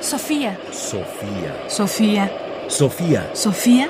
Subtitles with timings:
[0.00, 0.58] Sofía.
[0.72, 1.68] Sofía.
[1.68, 2.32] Sofía.
[2.68, 3.30] Sofía.
[3.34, 3.88] Sofía.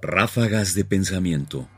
[0.00, 1.68] Ráfagas de pensamiento.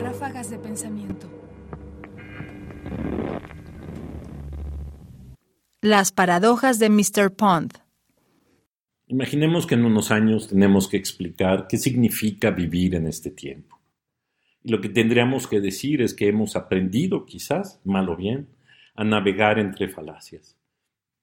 [0.00, 1.26] Ráfagas de pensamiento.
[5.80, 7.34] Las paradojas de Mr.
[7.34, 7.72] Pond.
[9.08, 13.80] Imaginemos que en unos años tenemos que explicar qué significa vivir en este tiempo.
[14.62, 18.46] Y lo que tendríamos que decir es que hemos aprendido, quizás, mal o bien,
[18.94, 20.56] a navegar entre falacias,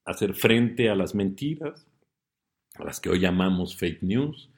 [0.04, 1.86] a hacer frente a las mentiras,
[2.76, 4.50] a las que hoy llamamos fake news,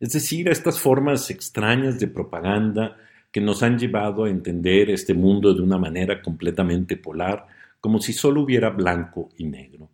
[0.00, 2.96] es decir, a estas formas extrañas de propaganda
[3.30, 7.46] que nos han llevado a entender este mundo de una manera completamente polar,
[7.80, 9.90] como si solo hubiera blanco y negro.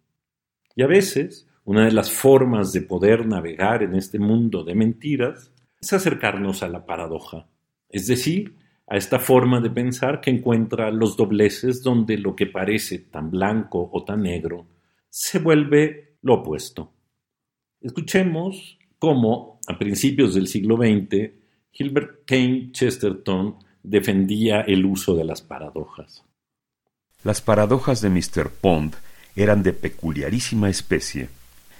[0.76, 5.52] Y a veces, una de las formas de poder navegar en este mundo de mentiras
[5.80, 7.46] es acercarnos a la paradoja,
[7.88, 8.54] es decir,
[8.90, 13.88] a esta forma de pensar que encuentra los dobleces donde lo que parece tan blanco
[13.92, 14.66] o tan negro
[15.08, 16.92] se vuelve lo opuesto.
[17.80, 21.30] Escuchemos cómo, a principios del siglo XX,
[21.70, 26.24] Gilbert Kane Chesterton defendía el uso de las paradojas.
[27.22, 28.50] Las paradojas de Mr.
[28.50, 28.94] Pond
[29.36, 31.28] eran de peculiarísima especie.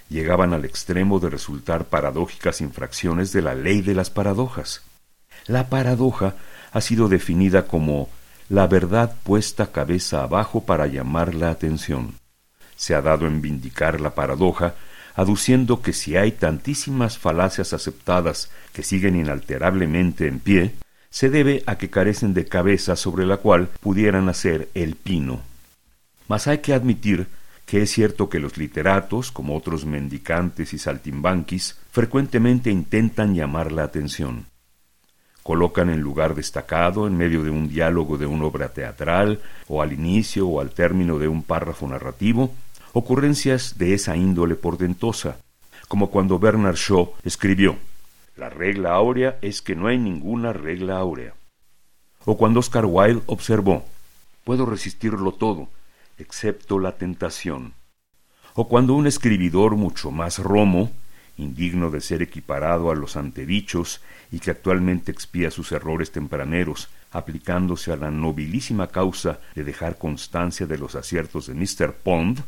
[0.09, 4.81] Llegaban al extremo de resultar paradójicas infracciones de la ley de las paradojas.
[5.47, 6.35] La paradoja
[6.71, 8.09] ha sido definida como
[8.49, 12.15] la verdad puesta cabeza abajo para llamar la atención.
[12.75, 14.75] Se ha dado en vindicar la paradoja,
[15.15, 20.73] aduciendo que si hay tantísimas falacias aceptadas que siguen inalterablemente en pie,
[21.09, 25.41] se debe a que carecen de cabeza sobre la cual pudieran hacer el pino.
[26.27, 27.27] Mas hay que admitir
[27.65, 33.83] que es cierto que los literatos, como otros mendicantes y saltimbanquis, frecuentemente intentan llamar la
[33.83, 34.50] atención
[35.43, 39.93] colocan en lugar destacado en medio de un diálogo de una obra teatral, o al
[39.93, 42.53] inicio o al término de un párrafo narrativo,
[42.93, 45.37] ocurrencias de esa índole portentosa,
[45.87, 47.75] como cuando Bernard Shaw escribió
[48.35, 51.33] La regla áurea es que no hay ninguna regla áurea.
[52.25, 53.83] O cuando Oscar Wilde observó
[54.43, 55.69] Puedo resistirlo todo,
[56.17, 57.73] excepto la tentación.
[58.53, 60.91] O cuando un escribidor mucho más romo
[61.37, 67.91] indigno de ser equiparado a los antedichos y que actualmente expía sus errores tempraneros, aplicándose
[67.91, 71.93] a la nobilísima causa de dejar constancia de los aciertos de Mr.
[71.93, 72.43] Pond,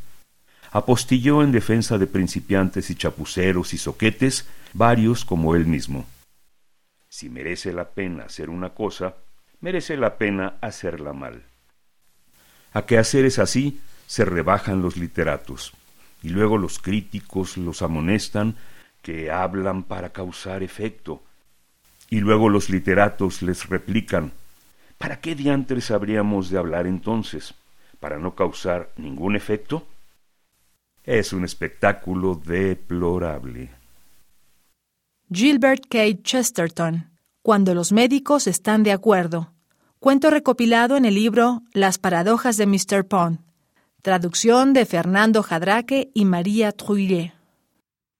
[0.72, 6.06] apostilló en defensa de principiantes y chapuceros y soquetes, varios como él mismo.
[7.10, 9.16] Si merece la pena hacer una cosa,
[9.60, 11.44] merece la pena hacerla mal.
[12.74, 15.74] A que hacer es así, se rebajan los literatos,
[16.24, 18.56] y luego los críticos los amonestan
[19.02, 21.22] que hablan para causar efecto.
[22.10, 24.32] Y luego los literatos les replican,
[24.98, 27.54] ¿para qué diantres habríamos de hablar entonces?
[28.00, 29.86] ¿Para no causar ningún efecto?
[31.04, 33.70] Es un espectáculo deplorable.
[35.32, 36.22] Gilbert K.
[36.22, 37.10] Chesterton,
[37.42, 39.52] Cuando los médicos están de acuerdo.
[40.00, 43.06] Cuento recopilado en el libro Las paradojas de Mr.
[43.06, 43.40] Pond.
[44.04, 47.32] Traducción de Fernando Jadraque y María Trujillo.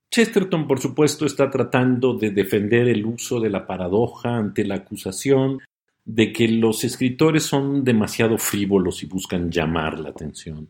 [0.10, 5.60] Chesterton, por supuesto, está tratando de defender el uso de la paradoja ante la acusación
[6.06, 10.70] de que los escritores son demasiado frívolos y buscan llamar la atención.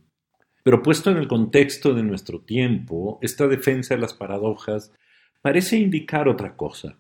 [0.64, 4.92] Pero puesto en el contexto de nuestro tiempo, esta defensa de las paradojas
[5.44, 6.98] parece indicar otra cosa.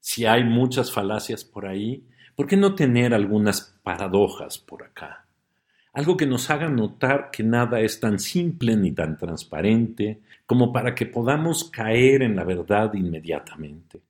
[0.00, 5.27] Si hay muchas falacias por ahí, ¿por qué no tener algunas paradojas por acá?
[5.98, 10.94] Algo que nos haga notar que nada es tan simple ni tan transparente como para
[10.94, 14.00] que podamos caer en la verdad inmediatamente.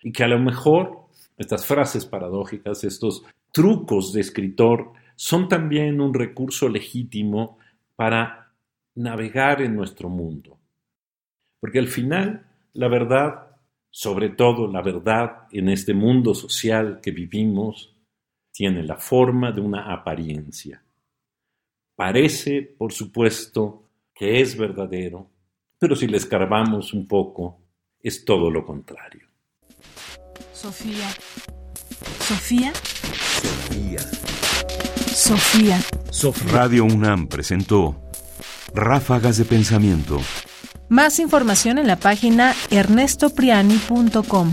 [0.00, 6.14] Y que a lo mejor estas frases paradójicas, estos trucos de escritor, son también un
[6.14, 7.58] recurso legítimo
[7.96, 8.52] para
[8.94, 10.56] navegar en nuestro mundo.
[11.58, 13.56] Porque al final, la verdad,
[13.90, 17.92] sobre todo la verdad en este mundo social que vivimos,
[18.52, 20.84] tiene la forma de una apariencia.
[21.96, 25.30] Parece, por supuesto, que es verdadero,
[25.78, 27.60] pero si le escarbamos un poco,
[28.00, 29.26] es todo lo contrario.
[30.52, 31.08] Sofía.
[32.20, 32.72] Sofía.
[35.12, 35.78] Sofía.
[36.10, 36.52] Sofía.
[36.52, 38.00] Radio UNAM presentó
[38.74, 40.20] Ráfagas de Pensamiento.
[40.88, 44.52] Más información en la página ernestopriani.com.